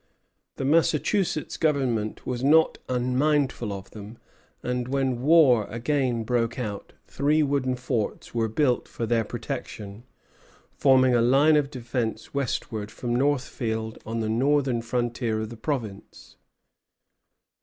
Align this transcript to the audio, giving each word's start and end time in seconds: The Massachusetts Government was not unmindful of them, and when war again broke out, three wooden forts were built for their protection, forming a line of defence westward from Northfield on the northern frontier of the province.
The 0.55 0.65
Massachusetts 0.65 1.57
Government 1.57 2.25
was 2.25 2.43
not 2.43 2.79
unmindful 2.89 3.71
of 3.71 3.91
them, 3.91 4.17
and 4.63 4.87
when 4.87 5.21
war 5.21 5.67
again 5.69 6.23
broke 6.23 6.57
out, 6.57 6.93
three 7.05 7.43
wooden 7.43 7.75
forts 7.75 8.33
were 8.33 8.47
built 8.47 8.87
for 8.87 9.05
their 9.05 9.23
protection, 9.23 10.03
forming 10.71 11.13
a 11.13 11.21
line 11.21 11.55
of 11.55 11.69
defence 11.69 12.33
westward 12.33 12.89
from 12.89 13.15
Northfield 13.15 13.99
on 14.03 14.21
the 14.21 14.27
northern 14.29 14.81
frontier 14.81 15.39
of 15.39 15.49
the 15.49 15.55
province. 15.57 16.35